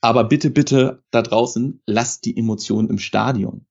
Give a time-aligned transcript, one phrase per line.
[0.00, 3.66] Aber bitte, bitte da draußen, lasst die Emotionen im Stadion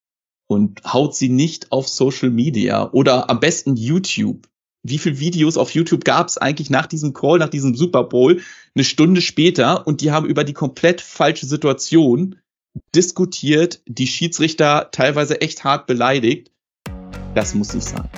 [0.47, 4.47] und haut sie nicht auf Social Media oder am besten YouTube.
[4.83, 8.41] Wie viele Videos auf YouTube gab es eigentlich nach diesem Call, nach diesem Super Bowl,
[8.75, 12.37] eine Stunde später und die haben über die komplett falsche Situation
[12.95, 16.51] diskutiert, die Schiedsrichter teilweise echt hart beleidigt.
[17.35, 18.09] Das muss nicht sein.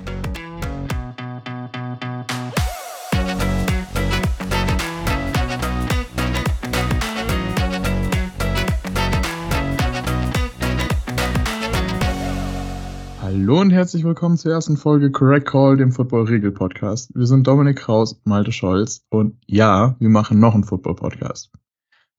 [13.51, 17.13] Hallo und herzlich willkommen zur ersten Folge Correct Call, dem Football-Regel-Podcast.
[17.13, 21.51] Wir sind Dominik Kraus, Malte Scholz und ja, wir machen noch einen Football-Podcast.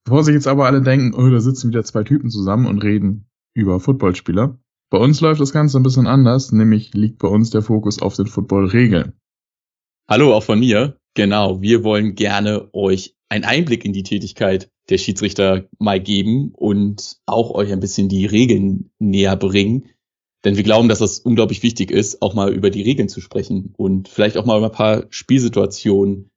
[0.05, 3.31] Bevor sich jetzt aber alle denken, oh, da sitzen wieder zwei Typen zusammen und reden
[3.55, 4.59] über Footballspieler.
[4.91, 8.15] Bei uns läuft das Ganze ein bisschen anders, nämlich liegt bei uns der Fokus auf
[8.15, 9.15] den Football-Regeln.
[10.07, 10.99] Hallo auch von mir.
[11.15, 17.17] Genau, wir wollen gerne euch einen Einblick in die Tätigkeit der Schiedsrichter mal geben und
[17.25, 19.89] auch euch ein bisschen die Regeln näher bringen
[20.45, 23.75] denn wir glauben, dass das unglaublich wichtig ist, auch mal über die Regeln zu sprechen
[23.77, 26.31] und vielleicht auch mal über ein paar Spielsituationen,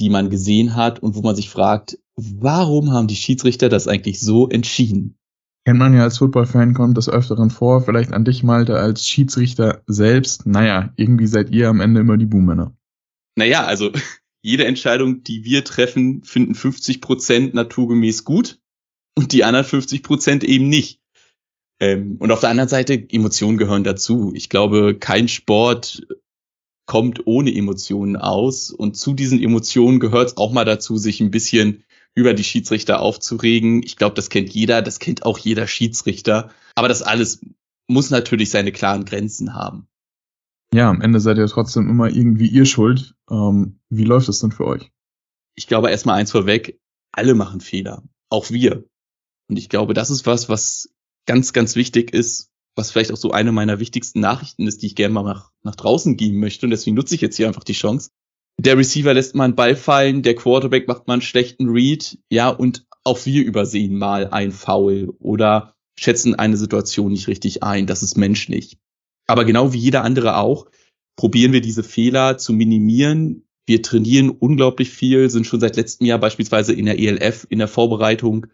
[0.00, 4.20] die man gesehen hat und wo man sich fragt, warum haben die Schiedsrichter das eigentlich
[4.20, 5.16] so entschieden?
[5.64, 9.82] Kennt man ja als Football-Fan, kommt das öfteren vor, vielleicht an dich, Malte, als Schiedsrichter
[9.86, 10.46] selbst.
[10.46, 12.76] Naja, irgendwie seid ihr am Ende immer die Buhmänner.
[13.36, 13.90] Naja, also
[14.42, 18.58] jede Entscheidung, die wir treffen, finden 50 Prozent naturgemäß gut
[19.16, 21.00] und die anderen 50 Prozent eben nicht.
[21.84, 24.32] Ähm, und auf der anderen Seite, Emotionen gehören dazu.
[24.34, 26.06] Ich glaube, kein Sport
[26.86, 28.70] kommt ohne Emotionen aus.
[28.70, 33.00] Und zu diesen Emotionen gehört es auch mal dazu, sich ein bisschen über die Schiedsrichter
[33.00, 33.82] aufzuregen.
[33.82, 36.50] Ich glaube, das kennt jeder, das kennt auch jeder Schiedsrichter.
[36.74, 37.40] Aber das alles
[37.86, 39.86] muss natürlich seine klaren Grenzen haben.
[40.72, 43.14] Ja, am Ende seid ihr trotzdem immer irgendwie ihr schuld.
[43.30, 44.90] Ähm, wie läuft es denn für euch?
[45.54, 46.80] Ich glaube erstmal eins vorweg,
[47.12, 48.02] alle machen Fehler.
[48.30, 48.84] Auch wir.
[49.48, 50.93] Und ich glaube, das ist was, was
[51.26, 54.96] ganz, ganz wichtig ist, was vielleicht auch so eine meiner wichtigsten Nachrichten ist, die ich
[54.96, 56.66] gerne mal nach, nach draußen geben möchte.
[56.66, 58.10] Und deswegen nutze ich jetzt hier einfach die Chance.
[58.58, 62.48] Der Receiver lässt mal einen Ball fallen, der Quarterback macht mal einen schlechten Read, ja,
[62.48, 67.86] und auch wir übersehen mal ein Foul oder schätzen eine Situation nicht richtig ein.
[67.86, 68.78] Das ist menschlich.
[69.26, 70.66] Aber genau wie jeder andere auch,
[71.16, 73.46] probieren wir diese Fehler zu minimieren.
[73.66, 77.68] Wir trainieren unglaublich viel, sind schon seit letztem Jahr beispielsweise in der ELF in der
[77.68, 78.46] Vorbereitung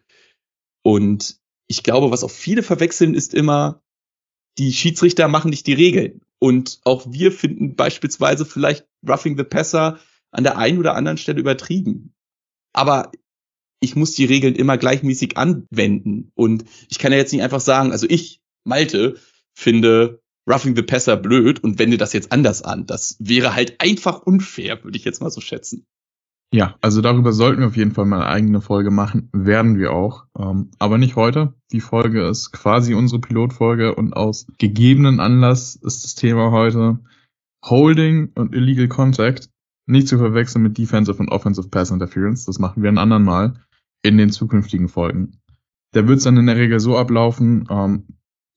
[0.82, 1.39] und
[1.70, 3.80] ich glaube, was auch viele verwechseln, ist immer,
[4.58, 6.20] die Schiedsrichter machen nicht die Regeln.
[6.40, 10.00] Und auch wir finden beispielsweise vielleicht Roughing the Passer
[10.32, 12.12] an der einen oder anderen Stelle übertrieben.
[12.72, 13.12] Aber
[13.78, 16.32] ich muss die Regeln immer gleichmäßig anwenden.
[16.34, 19.20] Und ich kann ja jetzt nicht einfach sagen, also ich, Malte,
[19.54, 22.86] finde Roughing the Passer blöd und wende das jetzt anders an.
[22.86, 25.86] Das wäre halt einfach unfair, würde ich jetzt mal so schätzen.
[26.52, 29.92] Ja, also darüber sollten wir auf jeden Fall mal eine eigene Folge machen, werden wir
[29.92, 30.26] auch.
[30.36, 31.54] Ähm, aber nicht heute.
[31.70, 36.98] Die Folge ist quasi unsere Pilotfolge und aus gegebenen Anlass ist das Thema heute
[37.64, 39.48] Holding und Illegal Contact.
[39.86, 42.46] Nicht zu verwechseln mit Defensive und Offensive Pass Interference.
[42.46, 43.54] Das machen wir ein anderen Mal
[44.02, 45.40] in den zukünftigen Folgen.
[45.92, 48.06] Da wird es dann in der Regel so ablaufen, ähm,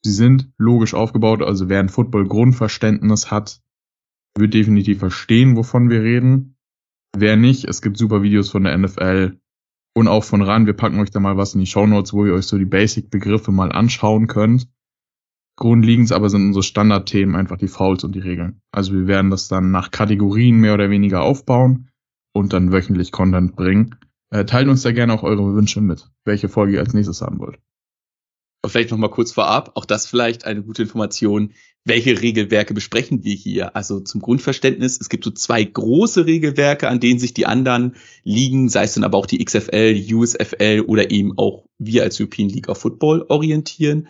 [0.04, 3.62] sie sind logisch aufgebaut, also wer ein Football-Grundverständnis hat,
[4.38, 6.53] wird definitiv verstehen, wovon wir reden
[7.16, 9.38] Wer nicht, es gibt super Videos von der NFL
[9.96, 10.66] und auch von RAN.
[10.66, 12.66] Wir packen euch da mal was in die Show Notes, wo ihr euch so die
[12.66, 14.68] Basic-Begriffe mal anschauen könnt.
[15.56, 18.62] Grundlegend aber sind unsere Standardthemen einfach die Fouls und die Regeln.
[18.72, 21.90] Also wir werden das dann nach Kategorien mehr oder weniger aufbauen
[22.34, 23.96] und dann wöchentlich Content bringen.
[24.32, 27.38] Äh, teilt uns da gerne auch eure Wünsche mit, welche Folge ihr als nächstes haben
[27.38, 27.60] wollt.
[28.64, 31.52] Und vielleicht noch mal kurz vorab, auch das vielleicht eine gute Information.
[31.86, 33.76] Welche Regelwerke besprechen wir hier?
[33.76, 38.70] Also zum Grundverständnis, es gibt so zwei große Regelwerke, an denen sich die anderen liegen,
[38.70, 42.70] sei es dann aber auch die XFL, USFL oder eben auch wir als European League
[42.70, 44.08] of Football orientieren.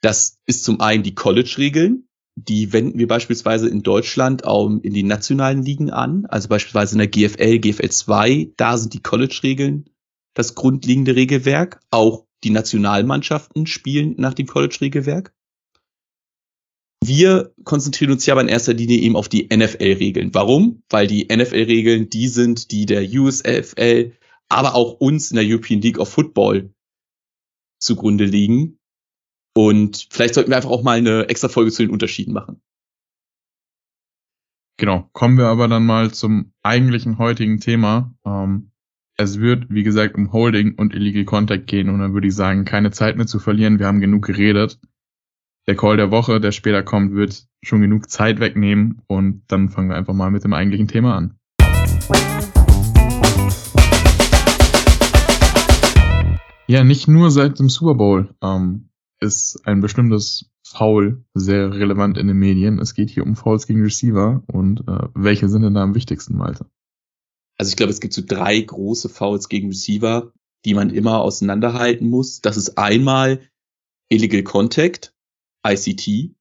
[0.00, 2.06] Das ist zum einen die College-Regeln.
[2.36, 6.26] Die wenden wir beispielsweise in Deutschland auch in die nationalen Ligen an.
[6.26, 9.90] Also beispielsweise in der GFL, GFL 2, da sind die College-Regeln
[10.34, 11.80] das grundlegende Regelwerk.
[11.90, 15.32] Auch die Nationalmannschaften spielen nach dem College-Regelwerk.
[17.06, 20.34] Wir konzentrieren uns ja aber in erster Linie eben auf die NFL-Regeln.
[20.34, 20.82] Warum?
[20.88, 24.12] Weil die NFL-Regeln die sind, die der USFL,
[24.48, 26.74] aber auch uns in der European League of Football
[27.78, 28.78] zugrunde liegen.
[29.54, 32.60] Und vielleicht sollten wir einfach auch mal eine extra Folge zu den Unterschieden machen.
[34.78, 38.14] Genau, kommen wir aber dann mal zum eigentlichen heutigen Thema.
[38.26, 38.72] Ähm,
[39.16, 42.66] es wird, wie gesagt, um Holding und Illegal Contact gehen und dann würde ich sagen,
[42.66, 43.78] keine Zeit mehr zu verlieren.
[43.78, 44.78] Wir haben genug geredet.
[45.68, 49.88] Der Call der Woche, der später kommt, wird schon genug Zeit wegnehmen und dann fangen
[49.88, 51.40] wir einfach mal mit dem eigentlichen Thema an.
[56.68, 62.28] Ja, nicht nur seit dem Super Bowl ähm, ist ein bestimmtes Foul sehr relevant in
[62.28, 62.78] den Medien.
[62.78, 66.36] Es geht hier um Fouls gegen Receiver und äh, welche sind denn da am wichtigsten,
[66.36, 66.66] Malte?
[67.58, 70.32] Also ich glaube, es gibt so drei große Fouls gegen Receiver,
[70.64, 72.40] die man immer auseinanderhalten muss.
[72.40, 73.40] Das ist einmal
[74.08, 75.12] Illegal Contact,
[75.72, 76.34] ICT.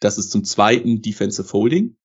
[0.00, 1.96] Das ist zum zweiten Defensive Holding.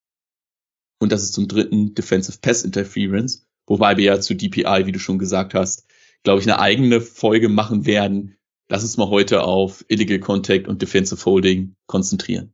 [0.99, 3.47] Und das ist zum dritten Defensive Pass Interference.
[3.67, 5.87] Wobei wir ja zu DPI, wie du schon gesagt hast,
[6.23, 8.37] glaube ich, eine eigene Folge machen werden.
[8.69, 12.53] Lass uns mal heute auf Illegal Contact und Defensive Holding konzentrieren.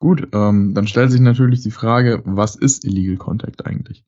[0.00, 4.04] Gut, ähm, dann stellt sich natürlich die Frage, was ist Illegal Contact eigentlich?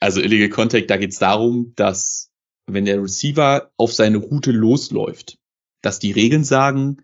[0.00, 2.32] Also Illegal Contact, da geht es darum, dass
[2.66, 5.38] wenn der Receiver auf seine Route losläuft,
[5.80, 7.02] dass die Regeln sagen,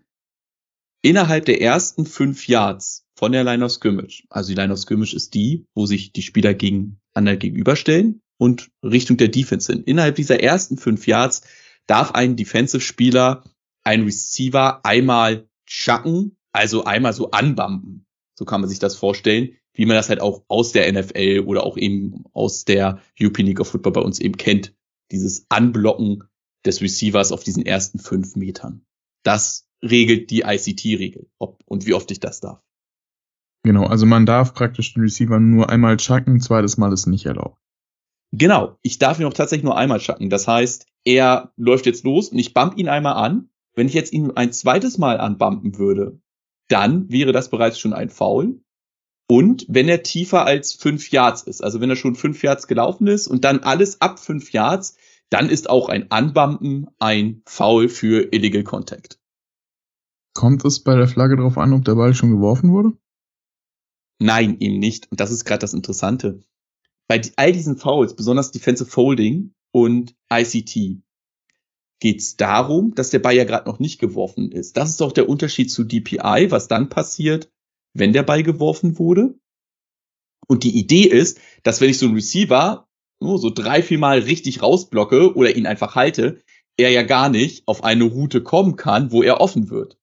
[1.01, 5.13] innerhalb der ersten fünf Yards von der Line of Scrimmage, also die Line of Scrimmage
[5.13, 9.87] ist die, wo sich die Spieler gegeneinander gegenüberstellen und Richtung der Defense sind.
[9.87, 11.41] Innerhalb dieser ersten fünf Yards
[11.87, 13.43] darf ein Defensive-Spieler
[13.83, 18.05] ein Receiver einmal chucken, also einmal so anbumpen.
[18.35, 21.63] So kann man sich das vorstellen, wie man das halt auch aus der NFL oder
[21.63, 24.73] auch eben aus der European League of Football bei uns eben kennt.
[25.11, 26.23] Dieses Anblocken
[26.65, 28.85] des Receivers auf diesen ersten fünf Metern.
[29.23, 32.61] Das regelt die ICT-Regel, ob und wie oft ich das darf.
[33.63, 37.59] Genau, also man darf praktisch den Receiver nur einmal chucken, zweites Mal ist nicht erlaubt.
[38.31, 40.29] Genau, ich darf ihn auch tatsächlich nur einmal chucken.
[40.29, 43.49] Das heißt, er läuft jetzt los und ich bump ihn einmal an.
[43.75, 46.19] Wenn ich jetzt ihn ein zweites Mal anbumpen würde,
[46.67, 48.61] dann wäre das bereits schon ein Foul.
[49.27, 53.07] Und wenn er tiefer als fünf Yards ist, also wenn er schon fünf Yards gelaufen
[53.07, 54.97] ist und dann alles ab fünf Yards,
[55.29, 59.18] dann ist auch ein Anbumpen ein Foul für Illegal Contact.
[60.39, 62.93] Kommt es bei der Flagge darauf an, ob der Ball schon geworfen wurde?
[64.19, 65.11] Nein, eben nicht.
[65.11, 66.39] Und das ist gerade das Interessante.
[67.09, 71.03] Bei all diesen Fouls, besonders Defensive Folding, und ICT
[71.99, 74.77] geht es darum, dass der Ball ja gerade noch nicht geworfen ist.
[74.77, 77.51] Das ist auch der Unterschied zu DPI, was dann passiert,
[77.93, 79.37] wenn der Ball geworfen wurde.
[80.47, 82.87] Und die Idee ist, dass wenn ich so einen Receiver
[83.19, 86.41] nur so drei, vier Mal richtig rausblocke oder ihn einfach halte,
[86.77, 89.98] er ja gar nicht auf eine Route kommen kann, wo er offen wird.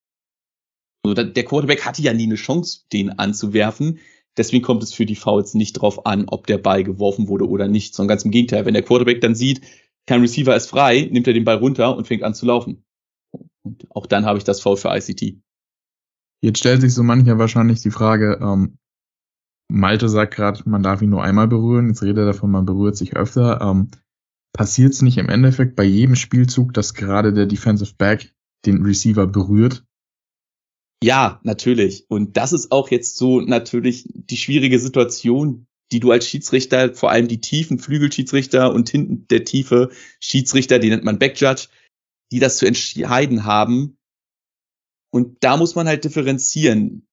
[1.08, 3.98] Also der Quarterback hatte ja nie eine Chance, den anzuwerfen.
[4.36, 7.68] Deswegen kommt es für die Fouls nicht drauf an, ob der Ball geworfen wurde oder
[7.68, 8.66] nicht, sondern ganz im Gegenteil.
[8.66, 9.62] Wenn der Quarterback dann sieht,
[10.06, 12.84] kein Receiver ist frei, nimmt er den Ball runter und fängt an zu laufen.
[13.62, 15.40] Und auch dann habe ich das Foul für ICT.
[16.42, 18.76] Jetzt stellt sich so mancher wahrscheinlich die Frage, ähm,
[19.68, 22.96] Malte sagt gerade, man darf ihn nur einmal berühren, jetzt redet er davon, man berührt
[22.96, 23.60] sich öfter.
[23.60, 23.90] Ähm,
[24.56, 29.26] Passiert es nicht im Endeffekt bei jedem Spielzug, dass gerade der Defensive Back den Receiver
[29.26, 29.84] berührt?
[31.02, 32.06] Ja, natürlich.
[32.08, 37.10] Und das ist auch jetzt so natürlich die schwierige Situation, die du als Schiedsrichter, vor
[37.10, 39.90] allem die tiefen Flügelschiedsrichter und hinten der tiefe
[40.20, 41.68] Schiedsrichter, die nennt man Backjudge,
[42.32, 43.98] die das zu entscheiden haben.
[45.12, 47.06] Und da muss man halt differenzieren.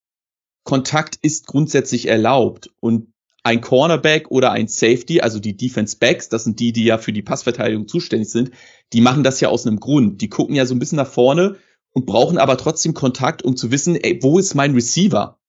[0.64, 3.14] Kontakt ist grundsätzlich erlaubt und
[3.44, 7.12] ein Cornerback oder ein Safety, also die Defense Backs, das sind die, die ja für
[7.12, 8.52] die Passverteidigung zuständig sind,
[8.94, 10.22] die machen das ja aus einem Grund.
[10.22, 11.58] Die gucken ja so ein bisschen nach vorne
[11.94, 15.40] und brauchen aber trotzdem Kontakt, um zu wissen, ey, wo ist mein Receiver?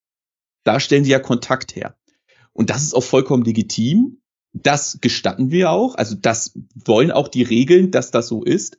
[0.63, 1.97] Da stellen die ja Kontakt her.
[2.53, 4.21] Und das ist auch vollkommen legitim.
[4.53, 5.97] Das gestatten wir auch.
[5.97, 8.79] Also das wollen auch die Regeln, dass das so ist.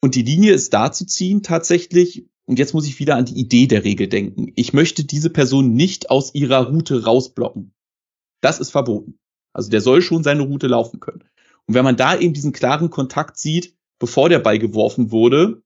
[0.00, 2.28] Und die Linie ist da zu ziehen tatsächlich.
[2.46, 4.52] Und jetzt muss ich wieder an die Idee der Regel denken.
[4.54, 7.74] Ich möchte diese Person nicht aus ihrer Route rausblocken.
[8.42, 9.18] Das ist verboten.
[9.54, 11.24] Also der soll schon seine Route laufen können.
[11.66, 15.63] Und wenn man da eben diesen klaren Kontakt sieht, bevor der Ball geworfen wurde,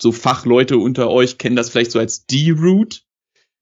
[0.00, 3.00] so Fachleute unter euch kennen das vielleicht so als D-Route.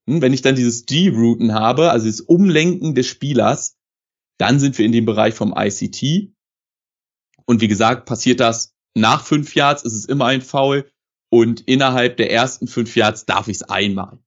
[0.08, 3.76] Hm, wenn ich dann dieses D-Routen habe, also das Umlenken des Spielers,
[4.38, 6.32] dann sind wir in dem Bereich vom ICT.
[7.46, 10.90] Und wie gesagt, passiert das nach fünf Yards, ist es immer ein Foul.
[11.30, 14.18] Und innerhalb der ersten fünf Yards darf ich es einmal.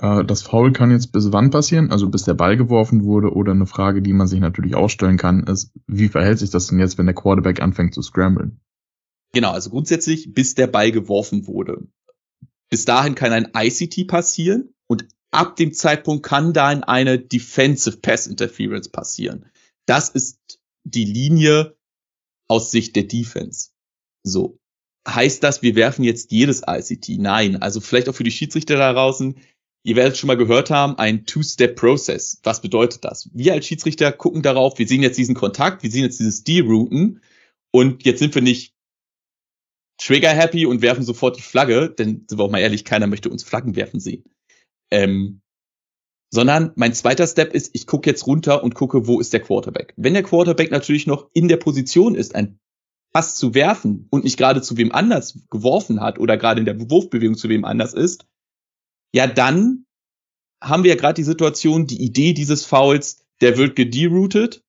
[0.00, 1.90] Äh, das Foul kann jetzt bis wann passieren?
[1.90, 5.18] Also bis der Ball geworfen wurde oder eine Frage, die man sich natürlich auch stellen
[5.18, 8.60] kann, ist, wie verhält sich das denn jetzt, wenn der Quarterback anfängt zu scramblen?
[9.32, 11.86] Genau, also grundsätzlich, bis der Ball geworfen wurde.
[12.68, 18.26] Bis dahin kann ein ICT passieren und ab dem Zeitpunkt kann dann eine Defensive Pass
[18.26, 19.46] Interference passieren.
[19.86, 21.76] Das ist die Linie
[22.48, 23.70] aus Sicht der Defense.
[24.22, 24.58] So.
[25.08, 27.20] Heißt das, wir werfen jetzt jedes ICT?
[27.20, 27.62] Nein.
[27.62, 29.36] Also vielleicht auch für die Schiedsrichter da draußen.
[29.82, 32.40] Ihr werdet schon mal gehört haben, ein Two-Step-Process.
[32.42, 33.30] Was bedeutet das?
[33.32, 37.22] Wir als Schiedsrichter gucken darauf, wir sehen jetzt diesen Kontakt, wir sehen jetzt dieses D-Routen
[37.72, 38.74] und jetzt sind wir nicht
[40.00, 43.30] trigger happy und werfen sofort die Flagge, denn sind wir auch mal ehrlich, keiner möchte
[43.30, 44.24] uns Flaggen werfen sehen.
[44.90, 45.42] Ähm,
[46.32, 49.94] Sondern mein zweiter Step ist, ich gucke jetzt runter und gucke, wo ist der Quarterback.
[49.96, 52.58] Wenn der Quarterback natürlich noch in der Position ist, ein
[53.12, 56.78] Pass zu werfen und nicht gerade zu wem anders geworfen hat oder gerade in der
[56.90, 58.26] Wurfbewegung zu wem anders ist,
[59.12, 59.86] ja, dann
[60.62, 64.62] haben wir ja gerade die Situation, die Idee dieses Fouls, der wird gederootet,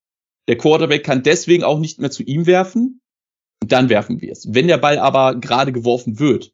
[0.48, 3.01] der Quarterback kann deswegen auch nicht mehr zu ihm werfen
[3.66, 4.54] dann werfen wir es.
[4.54, 6.54] Wenn der Ball aber gerade geworfen wird,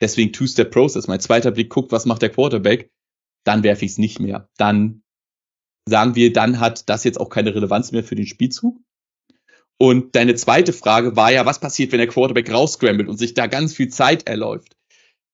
[0.00, 2.90] deswegen Two-Step-Process, mein zweiter Blick guckt, was macht der Quarterback,
[3.44, 4.48] dann werfe ich es nicht mehr.
[4.56, 5.02] Dann
[5.88, 8.78] sagen wir, dann hat das jetzt auch keine Relevanz mehr für den Spielzug.
[9.80, 13.46] Und deine zweite Frage war ja, was passiert, wenn der Quarterback rausscrambled und sich da
[13.46, 14.76] ganz viel Zeit erläuft?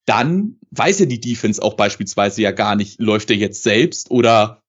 [0.07, 4.63] Dann weiß ja die Defense auch beispielsweise ja gar nicht, läuft er jetzt selbst oder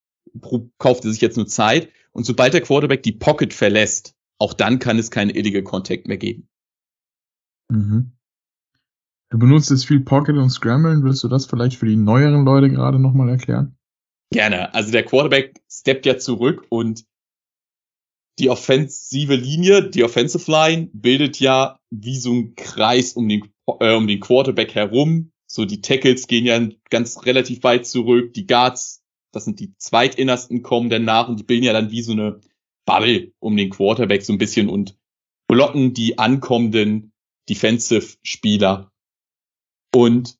[0.77, 1.89] kauft er sich jetzt nur Zeit.
[2.13, 6.17] Und sobald der Quarterback die Pocket verlässt, auch dann kann es keinen Illegal Contact mehr
[6.17, 6.47] geben.
[7.69, 8.11] Mhm.
[9.31, 11.03] Du benutzt jetzt viel Pocket und Scramblen.
[11.03, 13.77] Willst du das vielleicht für die neueren Leute gerade nochmal erklären?
[14.31, 14.73] Gerne.
[14.73, 17.05] Also der Quarterback steppt ja zurück und
[18.39, 23.49] die offensive Linie, die Offensive Line, bildet ja wie so ein Kreis um den,
[23.79, 25.31] äh, um den Quarterback herum.
[25.47, 28.33] So die Tackles gehen ja ganz relativ weit zurück.
[28.33, 32.01] Die Guards, das sind die zweitinnersten, kommen dann nach und die bilden ja dann wie
[32.01, 32.41] so eine
[32.85, 34.97] Bubble um den Quarterback so ein bisschen und
[35.47, 37.13] blocken die ankommenden
[37.49, 38.91] Defensive-Spieler.
[39.93, 40.35] Und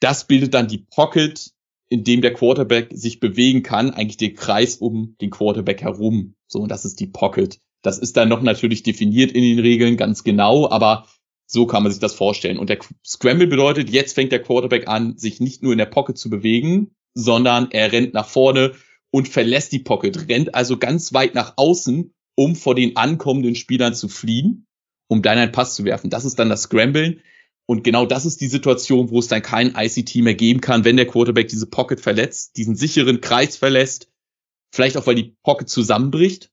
[0.00, 1.52] das bildet dann die Pocket,
[1.88, 6.34] in dem der Quarterback sich bewegen kann, eigentlich den Kreis um den Quarterback herum.
[6.46, 7.60] So, und das ist die Pocket.
[7.82, 11.06] Das ist dann noch natürlich definiert in den Regeln ganz genau, aber
[11.46, 12.58] so kann man sich das vorstellen.
[12.58, 16.16] Und der Scramble bedeutet, jetzt fängt der Quarterback an, sich nicht nur in der Pocket
[16.16, 18.72] zu bewegen, sondern er rennt nach vorne
[19.10, 23.94] und verlässt die Pocket, rennt also ganz weit nach außen, um vor den ankommenden Spielern
[23.94, 24.66] zu fliehen,
[25.08, 26.10] um dann einen Pass zu werfen.
[26.10, 27.20] Das ist dann das Scramblen.
[27.66, 30.96] Und genau das ist die Situation, wo es dann kein ICT mehr geben kann, wenn
[30.96, 34.10] der Quarterback diese Pocket verletzt, diesen sicheren Kreis verlässt.
[34.72, 36.50] Vielleicht auch, weil die Pocket zusammenbricht,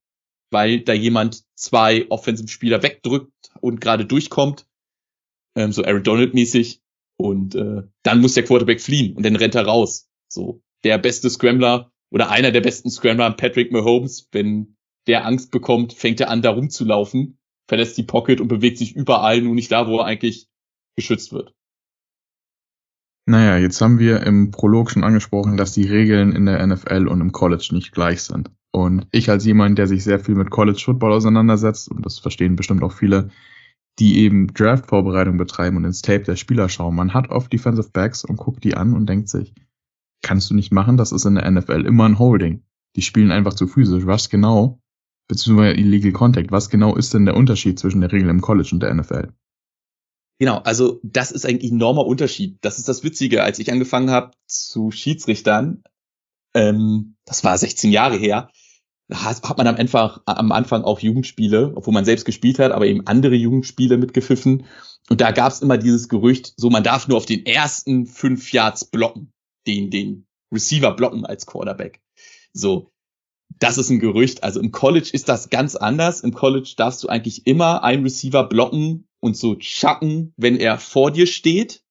[0.51, 4.67] weil da jemand zwei Offensive-Spieler wegdrückt und gerade durchkommt.
[5.55, 6.81] Ähm, so Aaron Donald-mäßig.
[7.17, 10.07] Und äh, dann muss der Quarterback fliehen und dann rennt er raus.
[10.27, 14.75] So, der beste Scrambler oder einer der besten Scrambler, Patrick Mahomes, wenn
[15.07, 17.37] der Angst bekommt, fängt er an, da rumzulaufen,
[17.67, 20.47] verlässt die Pocket und bewegt sich überall, nur nicht da, wo er eigentlich
[20.95, 21.53] geschützt wird.
[23.29, 27.19] Naja, jetzt haben wir im Prolog schon angesprochen, dass die Regeln in der NFL und
[27.19, 28.51] im College nicht gleich sind.
[28.71, 32.55] Und ich als jemand, der sich sehr viel mit College Football auseinandersetzt, und das verstehen
[32.55, 33.29] bestimmt auch viele,
[33.99, 38.23] die eben Draft-Vorbereitung betreiben und ins Tape der Spieler schauen, man hat oft Defensive Backs
[38.23, 39.53] und guckt die an und denkt sich,
[40.21, 42.63] kannst du nicht machen, das ist in der NFL immer ein Holding.
[42.95, 44.05] Die spielen einfach zu physisch.
[44.05, 44.81] Was genau,
[45.27, 48.81] beziehungsweise Illegal Contact, was genau ist denn der Unterschied zwischen der Regel im College und
[48.81, 49.33] der NFL?
[50.39, 52.57] Genau, also das ist ein enormer Unterschied.
[52.62, 53.43] Das ist das Witzige.
[53.43, 55.83] Als ich angefangen habe zu Schiedsrichtern,
[56.53, 58.50] ähm, das war 16 Jahre her,
[59.12, 63.07] hat man am Anfang, am Anfang auch Jugendspiele, obwohl man selbst gespielt hat, aber eben
[63.07, 64.65] andere Jugendspiele mitgepfiffen.
[65.09, 68.51] Und da gab es immer dieses Gerücht, so man darf nur auf den ersten fünf
[68.51, 69.31] Yards blocken,
[69.67, 72.01] den, den Receiver blocken als Quarterback.
[72.53, 72.91] So,
[73.59, 74.43] das ist ein Gerücht.
[74.43, 76.21] Also im College ist das ganz anders.
[76.21, 81.12] Im College darfst du eigentlich immer einen Receiver blocken, und so chucken, wenn er vor
[81.12, 81.83] dir steht.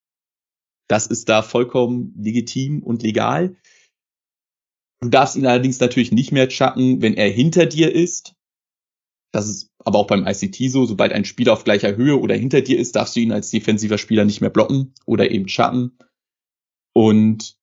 [0.89, 3.57] Das ist da vollkommen legitim und legal.
[5.01, 8.35] Du darfst ihn allerdings natürlich nicht mehr chucken, wenn er hinter dir ist.
[9.33, 10.87] Das ist aber auch beim ICT so.
[10.87, 13.99] Sobald ein Spieler auf gleicher Höhe oder hinter dir ist, darfst du ihn als defensiver
[13.99, 15.99] Spieler nicht mehr blocken oder eben chucken.
[16.95, 17.56] Und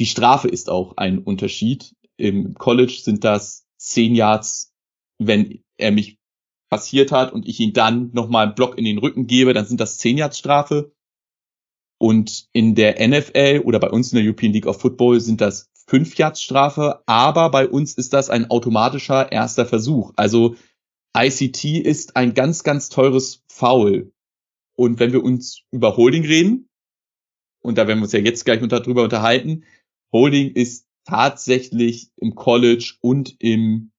[0.00, 1.94] die Strafe ist auch ein Unterschied.
[2.16, 4.72] Im College sind das zehn Yards,
[5.18, 6.18] wenn er mich
[6.68, 9.80] passiert hat und ich ihn dann nochmal einen Block in den Rücken gebe, dann sind
[9.80, 10.92] das 10 Yards Strafe.
[12.00, 15.70] Und in der NFL oder bei uns in der European League of Football sind das
[15.88, 20.12] 5 Yards Strafe, aber bei uns ist das ein automatischer erster Versuch.
[20.16, 20.54] Also
[21.16, 24.12] ICT ist ein ganz, ganz teures Foul.
[24.76, 26.68] Und wenn wir uns über Holding reden,
[27.60, 29.64] und da werden wir uns ja jetzt gleich darüber unterhalten,
[30.12, 33.92] Holding ist tatsächlich im College und im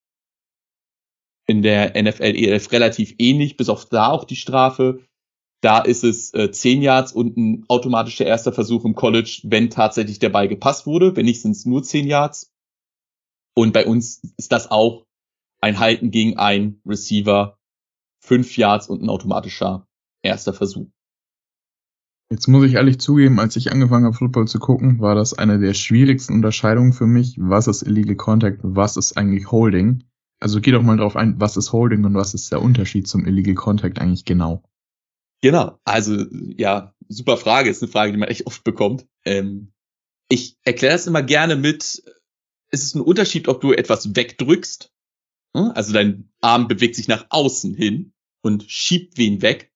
[1.48, 5.04] in der NFL ELF relativ ähnlich, bis auf da auch die Strafe.
[5.62, 10.20] Da ist es äh, 10 Yards und ein automatischer erster Versuch im College, wenn tatsächlich
[10.20, 11.16] der Ball gepasst wurde.
[11.16, 12.54] Wenn nicht, sind es nur 10 Yards.
[13.56, 15.06] Und bei uns ist das auch
[15.60, 17.58] ein Halten gegen ein Receiver,
[18.24, 19.88] 5 Yards und ein automatischer
[20.22, 20.88] erster Versuch.
[22.32, 25.58] Jetzt muss ich ehrlich zugeben, als ich angefangen habe, Football zu gucken, war das eine
[25.58, 27.36] der schwierigsten Unterscheidungen für mich.
[27.40, 28.60] Was ist Illegal Contact?
[28.62, 30.04] Was ist eigentlich Holding?
[30.40, 33.26] Also geh doch mal drauf ein, was ist Holding und was ist der Unterschied zum
[33.26, 34.64] Illegal Contact eigentlich genau?
[35.42, 36.26] Genau, also
[36.58, 39.08] ja, super Frage, ist eine Frage, die man echt oft bekommt.
[39.26, 39.74] Ähm,
[40.30, 42.04] Ich erkläre das immer gerne mit,
[42.72, 44.94] es ist ein Unterschied, ob du etwas wegdrückst,
[45.56, 45.72] hm?
[45.74, 49.74] also dein Arm bewegt sich nach außen hin und schiebt wen weg,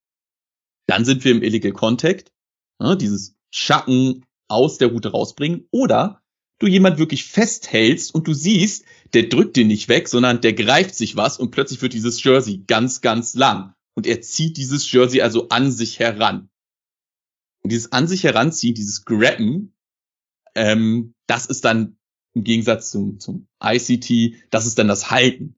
[0.86, 2.33] dann sind wir im Illegal Contact,
[2.82, 2.98] hm?
[2.98, 6.22] dieses Schatten aus der Route rausbringen, oder
[6.60, 10.96] du jemand wirklich festhältst und du siehst, der drückt den nicht weg, sondern der greift
[10.96, 13.74] sich was und plötzlich wird dieses Jersey ganz, ganz lang.
[13.96, 16.50] Und er zieht dieses Jersey also an sich heran.
[17.62, 19.76] Und dieses an sich heranziehen, dieses Grabben,
[20.56, 21.98] ähm, das ist dann
[22.34, 25.56] im Gegensatz zum, zum ICT, das ist dann das Halten.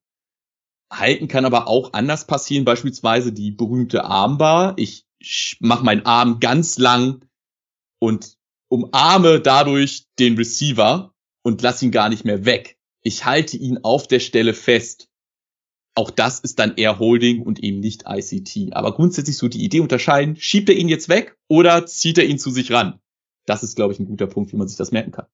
[0.92, 4.74] Halten kann aber auch anders passieren, beispielsweise die berühmte Armbar.
[4.78, 5.05] Ich
[5.60, 7.26] mache meinen Arm ganz lang
[8.00, 8.38] und
[8.70, 12.78] umarme dadurch den Receiver und lass ihn gar nicht mehr weg.
[13.02, 15.10] Ich halte ihn auf der Stelle fest.
[15.96, 18.74] Auch das ist dann eher Holding und eben nicht ICT.
[18.74, 22.40] Aber grundsätzlich so die Idee unterscheiden, schiebt er ihn jetzt weg oder zieht er ihn
[22.40, 23.00] zu sich ran?
[23.46, 25.28] Das ist, glaube ich, ein guter Punkt, wie man sich das merken kann.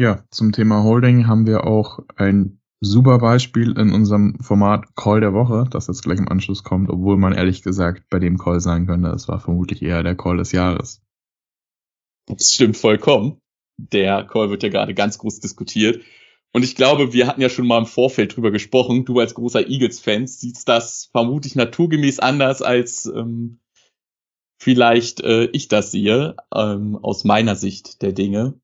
[0.00, 5.32] Ja, zum Thema Holding haben wir auch ein super Beispiel in unserem Format Call der
[5.32, 8.86] Woche, das jetzt gleich im Anschluss kommt, obwohl man ehrlich gesagt bei dem Call sagen
[8.86, 11.02] könnte, es war vermutlich eher der Call des Jahres.
[12.26, 13.40] Das stimmt vollkommen.
[13.78, 16.02] Der Call wird ja gerade ganz groß diskutiert.
[16.52, 19.04] Und ich glaube, wir hatten ja schon mal im Vorfeld drüber gesprochen.
[19.04, 23.60] Du als großer Eagles-Fan siehst das vermutlich naturgemäß anders, als ähm,
[24.58, 28.60] vielleicht äh, ich das sehe, ähm, aus meiner Sicht der Dinge.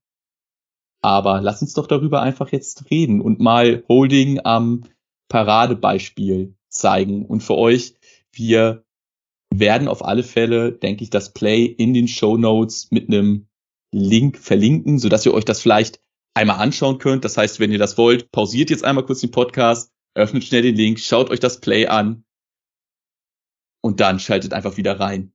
[1.05, 4.85] Aber lass uns doch darüber einfach jetzt reden und mal Holding am
[5.29, 7.27] Paradebeispiel zeigen.
[7.27, 7.93] Und für euch,
[8.33, 8.87] wir
[9.53, 13.49] werden auf alle Fälle, denke ich, das Play in den Show Notes mit einem
[13.93, 16.01] Link verlinken, sodass ihr euch das vielleicht
[16.33, 17.27] einmal anschauen könnt.
[17.27, 20.75] Das heißt, wenn ihr das wollt, pausiert jetzt einmal kurz den Podcast, öffnet schnell den
[20.75, 22.25] Link, schaut euch das Play an
[23.83, 25.34] und dann schaltet einfach wieder rein.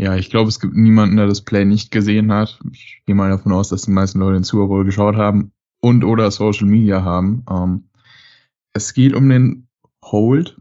[0.00, 2.58] Ja, ich glaube, es gibt niemanden, der das Play nicht gesehen hat.
[2.72, 5.52] Ich gehe mal davon aus, dass die meisten Leute den Super Bowl geschaut haben
[5.82, 7.44] und oder Social Media haben.
[7.50, 7.90] Ähm,
[8.72, 9.68] es geht um den
[10.02, 10.58] Hold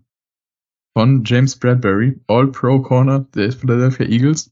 [0.94, 4.52] von James Bradbury, All-Pro Corner der Philadelphia Eagles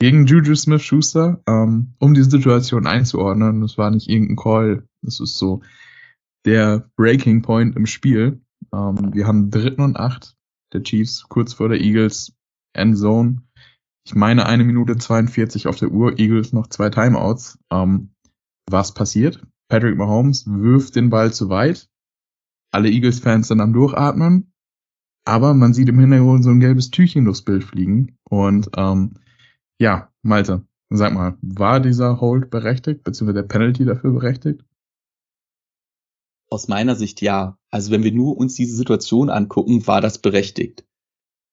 [0.00, 3.60] gegen Juju Smith-Schuster, ähm, um die Situation einzuordnen.
[3.60, 5.62] Das war nicht irgendein Call, das ist so
[6.44, 8.40] der Breaking Point im Spiel.
[8.74, 10.34] Ähm, wir haben dritten und acht
[10.72, 12.32] der Chiefs kurz vor der Eagles
[12.72, 13.42] Endzone.
[14.06, 17.58] Ich meine eine Minute 42 auf der Uhr, Eagles noch zwei Timeouts.
[17.70, 18.14] Ähm,
[18.68, 19.42] was passiert?
[19.68, 21.88] Patrick Mahomes wirft den Ball zu weit.
[22.72, 24.52] Alle Eagles-Fans sind am Durchatmen.
[25.24, 28.18] Aber man sieht im Hintergrund so ein gelbes Tüchchen durchs Bild fliegen.
[28.24, 29.14] Und ähm,
[29.78, 34.64] ja, Malte, sag mal, war dieser Hold berechtigt, beziehungsweise der Penalty dafür berechtigt?
[36.48, 37.58] Aus meiner Sicht ja.
[37.70, 40.84] Also wenn wir nur uns diese Situation angucken, war das berechtigt.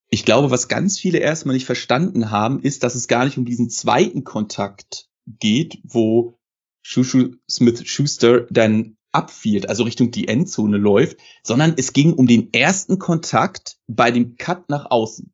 [0.10, 3.46] Ich glaube, was ganz viele erstmal nicht verstanden haben, ist, dass es gar nicht um
[3.46, 6.40] diesen zweiten Kontakt geht, wo
[6.82, 12.54] Shushu Smith Schuster dann abfielt, also Richtung die Endzone läuft, sondern es ging um den
[12.54, 15.34] ersten Kontakt bei dem Cut nach außen.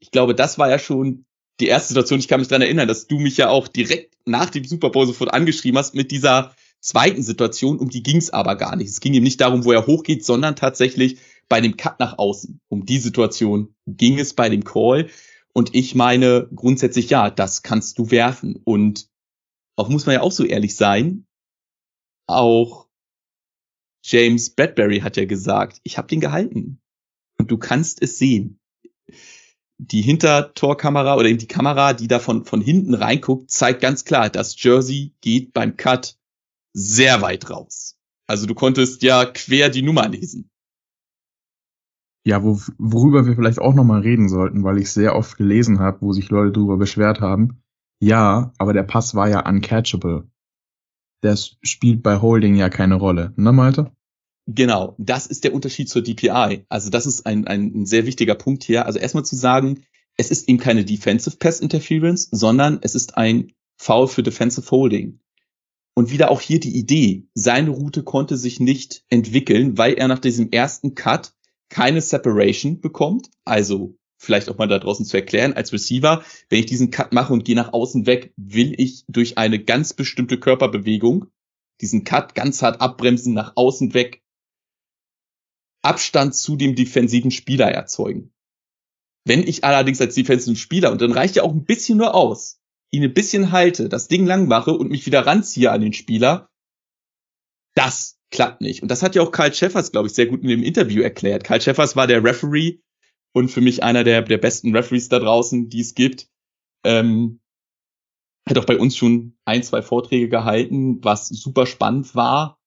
[0.00, 1.26] Ich glaube, das war ja schon
[1.60, 4.50] die erste Situation, ich kann mich dran erinnern, dass du mich ja auch direkt nach
[4.50, 8.56] dem Super Bowl sofort angeschrieben hast mit dieser zweiten Situation, um die ging es aber
[8.56, 8.88] gar nicht.
[8.88, 12.60] Es ging ihm nicht darum, wo er hochgeht, sondern tatsächlich bei dem Cut nach außen.
[12.68, 15.08] Um die Situation ging es bei dem Call.
[15.52, 18.60] Und ich meine grundsätzlich, ja, das kannst du werfen.
[18.64, 19.08] Und
[19.76, 21.26] auch muss man ja auch so ehrlich sein,
[22.26, 22.88] auch
[24.04, 26.80] James Bradbury hat ja gesagt, ich habe den gehalten.
[27.38, 28.60] Und du kannst es sehen
[29.78, 34.30] die Hintertorkamera oder eben die Kamera, die da von, von hinten reinguckt, zeigt ganz klar,
[34.30, 36.16] das Jersey geht beim Cut
[36.72, 37.98] sehr weit raus.
[38.26, 40.50] Also du konntest ja quer die Nummer lesen.
[42.26, 46.00] Ja, wo, worüber wir vielleicht auch nochmal reden sollten, weil ich sehr oft gelesen habe,
[46.00, 47.62] wo sich Leute darüber beschwert haben.
[48.00, 50.28] Ja, aber der Pass war ja uncatchable.
[51.20, 53.92] Das spielt bei Holding ja keine Rolle, ne Malte?
[54.46, 56.66] Genau, das ist der Unterschied zur DPI.
[56.68, 58.84] Also das ist ein, ein sehr wichtiger Punkt hier.
[58.84, 59.84] Also erstmal zu sagen,
[60.16, 65.20] es ist eben keine Defensive Pass Interference, sondern es ist ein Foul für Defensive Holding.
[65.94, 70.18] Und wieder auch hier die Idee, seine Route konnte sich nicht entwickeln, weil er nach
[70.18, 71.34] diesem ersten Cut
[71.74, 73.30] keine Separation bekommt.
[73.44, 77.32] Also vielleicht auch mal da draußen zu erklären, als Receiver, wenn ich diesen Cut mache
[77.32, 81.26] und gehe nach außen weg, will ich durch eine ganz bestimmte Körperbewegung
[81.80, 84.22] diesen Cut ganz hart abbremsen, nach außen weg,
[85.82, 88.32] Abstand zu dem defensiven Spieler erzeugen.
[89.24, 92.60] Wenn ich allerdings als defensiven Spieler, und dann reicht ja auch ein bisschen nur aus,
[92.92, 96.48] ihn ein bisschen halte, das Ding lang mache und mich wieder ranziehe an den Spieler,
[97.74, 98.82] das klappt nicht.
[98.82, 101.44] Und das hat ja auch Karl Schäffers, glaube ich, sehr gut in dem Interview erklärt.
[101.44, 102.80] Karl Schäffers war der Referee
[103.32, 106.28] und für mich einer der, der besten Referees da draußen, die es gibt.
[106.84, 107.40] Ähm,
[108.48, 112.58] hat auch bei uns schon ein, zwei Vorträge gehalten, was super spannend war.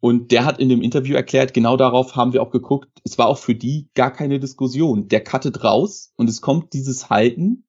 [0.00, 3.26] Und der hat in dem Interview erklärt, genau darauf haben wir auch geguckt, es war
[3.26, 5.08] auch für die gar keine Diskussion.
[5.08, 7.64] Der cuttet raus und es kommt dieses Halten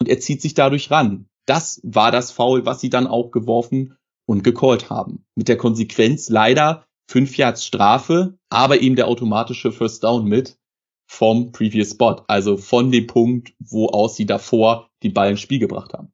[0.00, 1.28] und er zieht sich dadurch ran.
[1.44, 5.24] Das war das Foul, was sie dann auch geworfen und gecallt haben.
[5.34, 10.58] Mit der Konsequenz leider fünf Yards Strafe, aber eben der automatische First Down mit
[11.06, 15.58] vom Previous Spot, also von dem Punkt, wo aus sie davor den Ball ins Spiel
[15.58, 16.12] gebracht haben.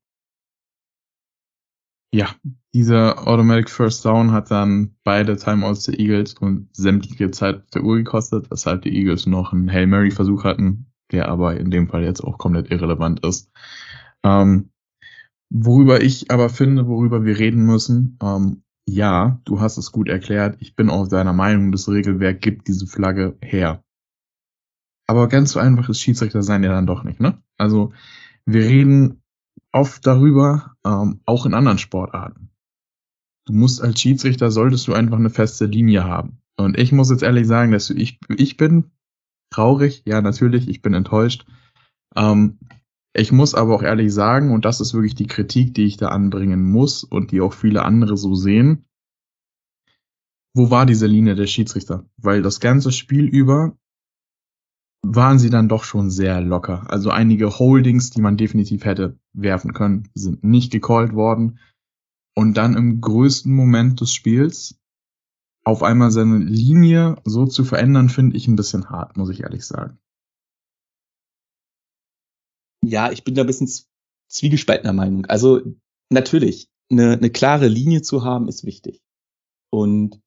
[2.13, 2.35] Ja,
[2.75, 7.99] dieser Automatic First Down hat dann beide Timeouts der Eagles und sämtliche Zeit der Uhr
[7.99, 12.03] gekostet, weshalb die Eagles noch einen Hail Mary Versuch hatten, der aber in dem Fall
[12.03, 13.53] jetzt auch komplett irrelevant ist.
[14.25, 14.70] Ähm,
[15.51, 20.57] worüber ich aber finde, worüber wir reden müssen, ähm, ja, du hast es gut erklärt.
[20.61, 23.85] Ich bin auch deiner Meinung, das Regelwerk gibt diese Flagge her.
[25.07, 27.43] Aber ganz so einfach ist Schiedsrichter sein ja dann doch nicht, ne?
[27.59, 27.93] Also
[28.47, 29.23] wir reden
[29.73, 32.51] oft darüber, ähm, auch in anderen Sportarten.
[33.47, 36.41] Du musst als Schiedsrichter solltest du einfach eine feste Linie haben.
[36.57, 38.91] Und ich muss jetzt ehrlich sagen, dass ich, ich bin
[39.51, 41.47] traurig, ja natürlich, ich bin enttäuscht.
[42.15, 42.59] Ähm,
[43.13, 46.09] ich muss aber auch ehrlich sagen, und das ist wirklich die Kritik, die ich da
[46.09, 48.85] anbringen muss und die auch viele andere so sehen,
[50.55, 52.05] wo war diese Linie der Schiedsrichter?
[52.17, 53.77] Weil das ganze Spiel über
[55.03, 56.91] waren sie dann doch schon sehr locker.
[56.91, 61.59] Also einige Holdings, die man definitiv hätte werfen können, sind nicht gecallt worden.
[62.35, 64.79] Und dann im größten Moment des Spiels
[65.65, 69.65] auf einmal seine Linie so zu verändern, finde ich ein bisschen hart, muss ich ehrlich
[69.65, 70.00] sagen.
[72.85, 73.71] Ja, ich bin da ein bisschen
[74.29, 75.27] zwiegespaltener Meinung.
[75.27, 75.61] Also
[76.11, 79.01] natürlich, eine, eine klare Linie zu haben, ist wichtig.
[79.71, 80.21] Und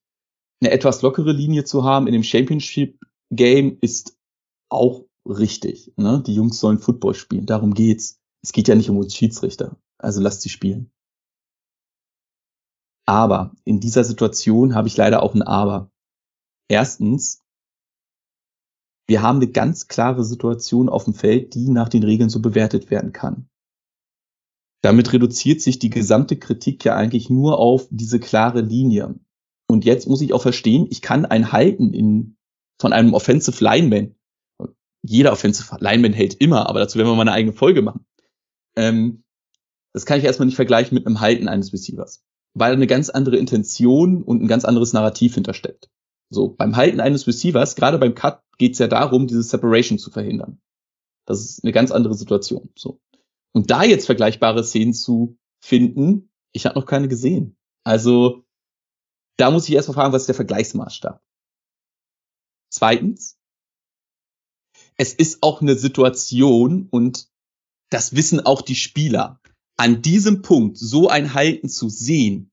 [0.62, 4.18] eine etwas lockere Linie zu haben in dem Championship-Game ist
[4.70, 5.94] auch richtig.
[5.98, 6.24] Ne?
[6.26, 8.20] Die Jungs sollen Football spielen, darum geht's.
[8.42, 9.78] Es geht ja nicht um uns Schiedsrichter.
[9.98, 10.92] Also lasst sie spielen.
[13.06, 15.92] Aber in dieser Situation habe ich leider auch ein Aber.
[16.70, 17.43] Erstens,
[19.08, 22.90] wir haben eine ganz klare Situation auf dem Feld, die nach den Regeln so bewertet
[22.90, 23.50] werden kann.
[24.82, 29.16] Damit reduziert sich die gesamte Kritik ja eigentlich nur auf diese klare Linie.
[29.68, 32.36] Und jetzt muss ich auch verstehen, ich kann ein Halten in,
[32.80, 34.16] von einem Offensive Lineman,
[35.04, 38.06] jeder Offensive Lineman hält immer, aber dazu werden wir mal eine eigene Folge machen.
[38.76, 39.24] Ähm,
[39.94, 43.38] das kann ich erstmal nicht vergleichen mit einem Halten eines Receivers, weil eine ganz andere
[43.38, 45.90] Intention und ein ganz anderes Narrativ hintersteckt.
[46.34, 50.12] So, beim Halten eines Receivers, gerade beim Cut, geht es ja darum, diese Separation zu
[50.12, 50.62] verhindern.
[51.26, 52.70] Das ist eine ganz andere Situation.
[52.76, 53.00] So.
[53.54, 57.56] Und da jetzt vergleichbare Szenen zu finden, ich habe noch keine gesehen.
[57.84, 58.46] Also,
[59.38, 61.22] da muss ich erstmal fragen, was ist der Vergleichsmaßstab?
[62.72, 63.38] Zweitens,
[64.98, 67.28] es ist auch eine Situation und
[67.90, 69.40] das wissen auch die Spieler.
[69.78, 72.52] An diesem Punkt so ein Halten zu sehen,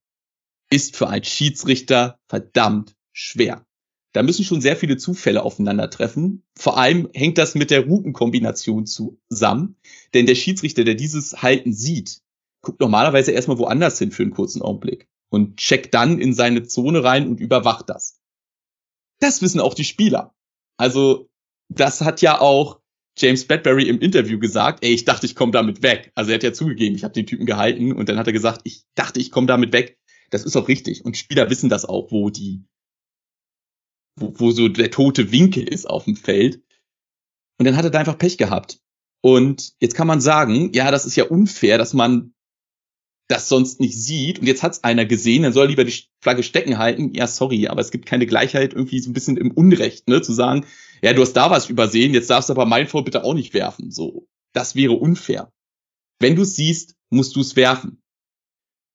[0.70, 3.66] ist für einen Schiedsrichter verdammt schwer.
[4.12, 6.42] Da müssen schon sehr viele Zufälle aufeinandertreffen.
[6.57, 9.77] Vor allem hängt das mit der Routenkombination zusammen.
[10.14, 12.20] Denn der Schiedsrichter, der dieses Halten sieht,
[12.61, 17.05] guckt normalerweise erstmal woanders hin für einen kurzen Augenblick und checkt dann in seine Zone
[17.05, 18.18] rein und überwacht das.
[19.20, 20.35] Das wissen auch die Spieler.
[20.77, 21.29] Also
[21.68, 22.81] das hat ja auch
[23.16, 26.11] James Bradbury im Interview gesagt, ey, ich dachte, ich komme damit weg.
[26.14, 28.62] Also er hat ja zugegeben, ich habe den Typen gehalten und dann hat er gesagt,
[28.64, 29.99] ich dachte, ich komme damit weg.
[30.31, 31.05] Das ist auch richtig.
[31.05, 32.64] Und Spieler wissen das auch, wo die,
[34.16, 36.62] wo, wo so der tote Winkel ist auf dem Feld.
[37.59, 38.81] Und dann hat er da einfach Pech gehabt.
[39.23, 42.33] Und jetzt kann man sagen, ja, das ist ja unfair, dass man
[43.29, 44.40] das sonst nicht sieht.
[44.40, 47.14] Und jetzt hat's einer gesehen, dann soll er lieber die Flagge stecken halten.
[47.14, 50.33] Ja, sorry, aber es gibt keine Gleichheit irgendwie so ein bisschen im Unrecht, ne, zu
[50.33, 50.66] sagen,
[51.03, 53.55] ja, du hast da was übersehen, jetzt darfst du aber mein Foul bitte auch nicht
[53.55, 53.90] werfen.
[53.90, 55.53] So, das wäre unfair.
[56.18, 58.03] Wenn du siehst, musst du es werfen.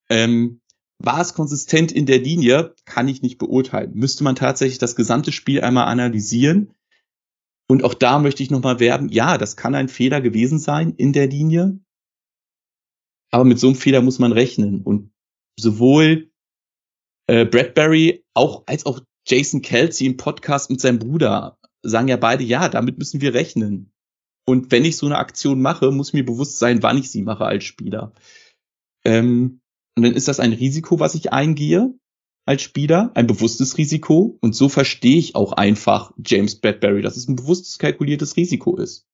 [0.10, 0.62] Ähm,
[0.99, 2.73] war es konsistent in der Linie?
[2.86, 3.93] Kann ich nicht beurteilen.
[3.93, 6.73] Müsste man tatsächlich das gesamte Spiel einmal analysieren.
[7.67, 11.13] Und auch da möchte ich nochmal werben, ja, das kann ein Fehler gewesen sein in
[11.13, 11.79] der Linie.
[13.31, 14.81] Aber mit so einem Fehler muss man rechnen.
[14.81, 15.12] Und
[15.60, 16.31] sowohl
[17.27, 22.43] äh, Bradbury auch als auch Jason Kelsey im Podcast mit seinem Bruder sagen ja beide,
[22.43, 23.91] ja, damit müssen wir rechnen.
[24.47, 27.45] Und wenn ich so eine Aktion mache, muss mir bewusst sein, wann ich sie mache
[27.45, 28.13] als Spieler.
[29.03, 29.62] Ähm,
[29.95, 31.93] und dann ist das ein Risiko, was ich eingehe
[32.45, 34.38] als Spieler, ein bewusstes Risiko.
[34.41, 39.08] Und so verstehe ich auch einfach James Bradbury, dass es ein bewusstes, kalkuliertes Risiko ist.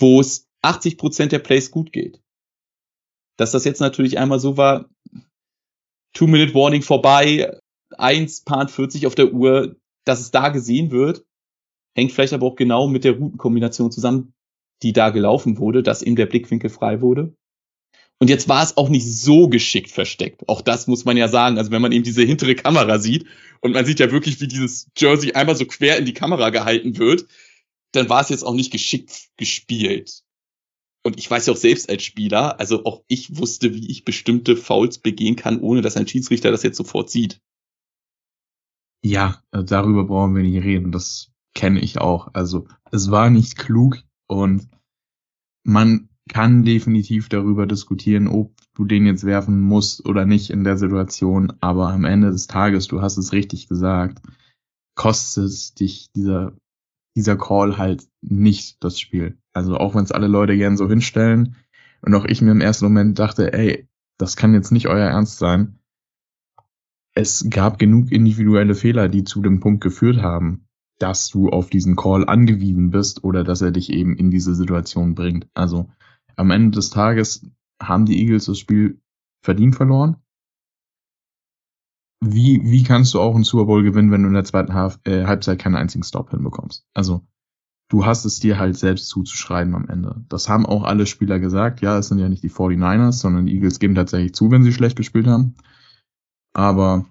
[0.00, 2.20] Wo es 80 Prozent der Plays gut geht.
[3.36, 4.88] Dass das jetzt natürlich einmal so war,
[6.14, 7.58] Two-Minute-Warning vorbei,
[7.96, 11.24] 1, Part 40 auf der Uhr, dass es da gesehen wird,
[11.94, 14.34] hängt vielleicht aber auch genau mit der Routenkombination zusammen,
[14.82, 17.34] die da gelaufen wurde, dass eben der Blickwinkel frei wurde.
[18.22, 20.48] Und jetzt war es auch nicht so geschickt versteckt.
[20.48, 21.58] Auch das muss man ja sagen.
[21.58, 23.26] Also wenn man eben diese hintere Kamera sieht
[23.60, 26.98] und man sieht ja wirklich, wie dieses Jersey einmal so quer in die Kamera gehalten
[26.98, 27.26] wird,
[27.90, 30.22] dann war es jetzt auch nicht geschickt gespielt.
[31.02, 34.56] Und ich weiß ja auch selbst als Spieler, also auch ich wusste, wie ich bestimmte
[34.56, 37.40] Fouls begehen kann, ohne dass ein Schiedsrichter das jetzt sofort sieht.
[39.04, 40.92] Ja, äh, darüber brauchen wir nicht reden.
[40.92, 42.28] Das kenne ich auch.
[42.34, 44.68] Also es war nicht klug und
[45.64, 50.76] man kann definitiv darüber diskutieren, ob du den jetzt werfen musst oder nicht in der
[50.76, 51.52] Situation.
[51.60, 54.22] Aber am Ende des Tages, du hast es richtig gesagt,
[54.94, 56.52] kostet dich dieser,
[57.16, 59.38] dieser Call halt nicht das Spiel.
[59.52, 61.56] Also auch wenn es alle Leute gern so hinstellen
[62.02, 65.38] und auch ich mir im ersten Moment dachte, ey, das kann jetzt nicht euer Ernst
[65.38, 65.78] sein.
[67.14, 70.64] Es gab genug individuelle Fehler, die zu dem Punkt geführt haben,
[70.98, 75.14] dass du auf diesen Call angewiesen bist oder dass er dich eben in diese Situation
[75.14, 75.48] bringt.
[75.52, 75.90] Also
[76.36, 77.46] am Ende des Tages
[77.80, 79.00] haben die Eagles das Spiel
[79.42, 80.16] verdient verloren.
[82.24, 85.00] Wie, wie kannst du auch einen Super Bowl gewinnen, wenn du in der zweiten Half,
[85.04, 86.86] äh, Halbzeit keinen einzigen Stop hinbekommst?
[86.94, 87.26] Also,
[87.88, 90.24] du hast es dir halt selbst zuzuschreiben am Ende.
[90.28, 91.80] Das haben auch alle Spieler gesagt.
[91.80, 94.72] Ja, es sind ja nicht die 49ers, sondern die Eagles geben tatsächlich zu, wenn sie
[94.72, 95.56] schlecht gespielt haben.
[96.54, 97.06] Aber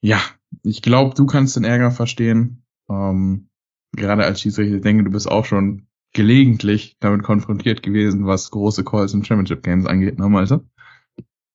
[0.00, 0.20] ja,
[0.62, 2.64] ich glaube, du kannst den Ärger verstehen.
[2.88, 3.50] Ähm,
[3.92, 8.84] gerade als Schiedsrichter, ich denke, du bist auch schon gelegentlich damit konfrontiert gewesen, was große
[8.84, 10.64] Calls im Championship Games angeht, ne, Malte?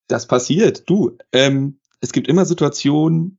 [0.06, 0.88] Das passiert.
[0.88, 3.38] Du, ähm, es gibt immer Situationen,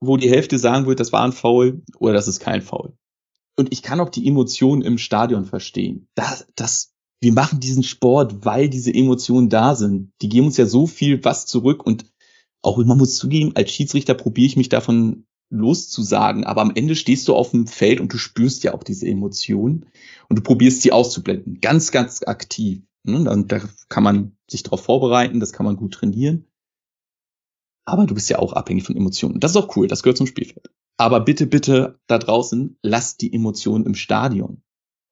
[0.00, 2.92] wo die Hälfte sagen wird, das war ein Foul oder das ist kein Foul.
[3.56, 6.08] Und ich kann auch die Emotionen im Stadion verstehen.
[6.14, 10.12] Das, das, wir machen diesen Sport, weil diese Emotionen da sind.
[10.22, 12.06] Die geben uns ja so viel was zurück und
[12.62, 17.28] auch man muss zugeben, als Schiedsrichter probiere ich mich davon loszusagen, aber am Ende stehst
[17.28, 19.86] du auf dem Feld und du spürst ja auch diese Emotionen
[20.28, 22.82] und du probierst sie auszublenden, ganz, ganz aktiv.
[23.04, 23.44] Ne?
[23.46, 26.46] da kann man sich darauf vorbereiten, das kann man gut trainieren.
[27.84, 29.40] Aber du bist ja auch abhängig von Emotionen.
[29.40, 30.70] Das ist auch cool, das gehört zum Spielfeld.
[30.96, 34.62] Aber bitte, bitte da draußen, lasst die Emotionen im Stadion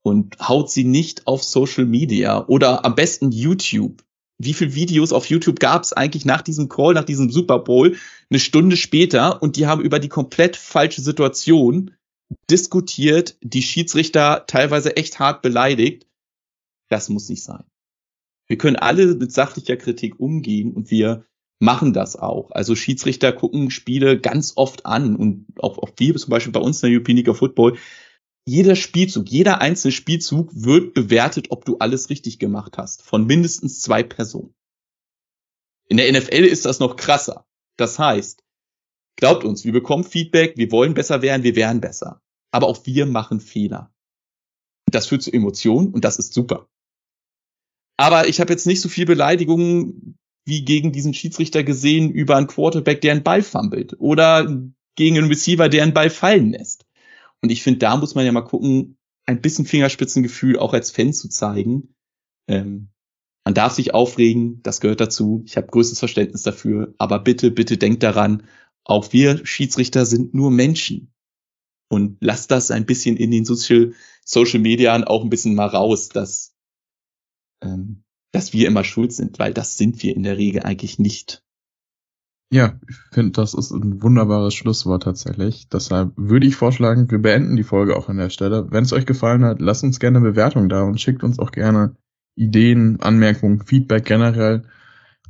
[0.03, 4.05] und haut sie nicht auf Social Media oder am besten YouTube
[4.43, 7.97] wie viele Videos auf YouTube gab es eigentlich nach diesem Call, nach diesem Super Bowl,
[8.31, 11.91] eine Stunde später und die haben über die komplett falsche Situation
[12.51, 16.07] diskutiert, die Schiedsrichter teilweise echt hart beleidigt.
[16.89, 17.65] Das muss nicht sein.
[18.47, 21.27] Wir können alle mit sachlicher Kritik umgehen und wir
[21.59, 22.51] machen das auch.
[22.51, 26.83] Also Schiedsrichter gucken Spiele ganz oft an und auch, auch wir zum Beispiel bei uns
[26.83, 27.77] in der European League of Football
[28.51, 33.81] jeder Spielzug, jeder einzelne Spielzug wird bewertet, ob du alles richtig gemacht hast, von mindestens
[33.81, 34.55] zwei Personen.
[35.87, 37.47] In der NFL ist das noch krasser.
[37.77, 38.43] Das heißt,
[39.17, 42.21] glaubt uns, wir bekommen Feedback, wir wollen besser werden, wir werden besser.
[42.51, 43.95] Aber auch wir machen Fehler.
[44.87, 46.69] Das führt zu Emotionen und das ist super.
[47.97, 52.49] Aber ich habe jetzt nicht so viel Beleidigungen wie gegen diesen Schiedsrichter gesehen über einen
[52.49, 54.61] Quarterback, der einen Ball fummelt oder
[54.97, 56.90] gegen einen Receiver, der einen Ball fallen lässt.
[57.43, 61.13] Und ich finde, da muss man ja mal gucken, ein bisschen Fingerspitzengefühl auch als Fan
[61.13, 61.95] zu zeigen.
[62.49, 62.91] Ähm,
[63.45, 65.43] man darf sich aufregen, das gehört dazu.
[65.47, 66.95] Ich habe größtes Verständnis dafür.
[66.99, 68.47] Aber bitte, bitte denkt daran,
[68.85, 71.13] auch wir Schiedsrichter sind nur Menschen.
[71.89, 76.09] Und lasst das ein bisschen in den Social, Social Medien auch ein bisschen mal raus,
[76.09, 76.55] dass,
[77.63, 81.43] ähm, dass wir immer schuld sind, weil das sind wir in der Regel eigentlich nicht.
[82.53, 85.69] Ja, ich finde, das ist ein wunderbares Schlusswort tatsächlich.
[85.69, 88.67] Deshalb würde ich vorschlagen, wir beenden die Folge auch an der Stelle.
[88.73, 91.53] Wenn es euch gefallen hat, lasst uns gerne eine Bewertung da und schickt uns auch
[91.53, 91.95] gerne
[92.35, 94.65] Ideen, Anmerkungen, Feedback generell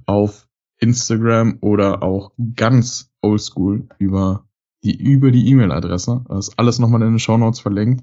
[0.06, 4.46] auf Instagram oder auch ganz oldschool über
[4.82, 6.24] die über die E-Mail-Adresse.
[6.26, 8.02] Das ist alles nochmal in den Show Notes verlinkt.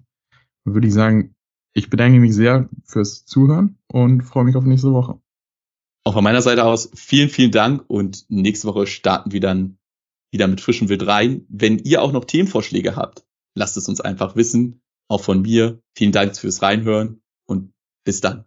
[0.64, 1.34] Dann würde ich sagen,
[1.74, 5.20] ich bedanke mich sehr fürs Zuhören und freue mich auf nächste Woche.
[6.08, 9.78] Auch von meiner Seite aus vielen, vielen Dank und nächste Woche starten wir dann
[10.32, 11.46] wieder mit frischem Wild rein.
[11.50, 14.80] Wenn ihr auch noch Themenvorschläge habt, lasst es uns einfach wissen.
[15.10, 15.82] Auch von mir.
[15.98, 17.74] Vielen Dank fürs Reinhören und
[18.06, 18.36] bis dann.